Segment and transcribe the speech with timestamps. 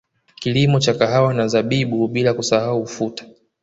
[0.35, 3.25] Kilimo cha kahawa na zabibu bila kusahau ufuta